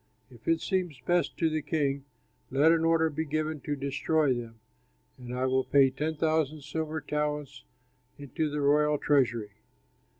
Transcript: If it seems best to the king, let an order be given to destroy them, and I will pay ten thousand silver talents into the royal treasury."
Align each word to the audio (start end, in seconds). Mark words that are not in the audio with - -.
If 0.31 0.47
it 0.47 0.61
seems 0.61 0.99
best 1.05 1.37
to 1.37 1.47
the 1.47 1.61
king, 1.61 2.05
let 2.49 2.71
an 2.71 2.83
order 2.83 3.07
be 3.11 3.23
given 3.23 3.59
to 3.61 3.75
destroy 3.75 4.33
them, 4.33 4.59
and 5.19 5.31
I 5.31 5.45
will 5.45 5.63
pay 5.63 5.91
ten 5.91 6.15
thousand 6.15 6.63
silver 6.63 6.99
talents 7.01 7.65
into 8.17 8.49
the 8.49 8.61
royal 8.61 8.97
treasury." 8.97 9.51